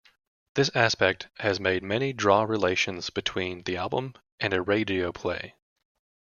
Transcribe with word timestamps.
This 0.55 0.71
aspect 0.75 1.27
has 1.41 1.59
made 1.59 1.83
many 1.83 2.11
draw 2.11 2.41
relations 2.41 3.11
between 3.11 3.61
the 3.65 3.77
album 3.77 4.15
and 4.39 4.51
a 4.51 4.59
radio 4.59 5.11
play. 5.11 5.53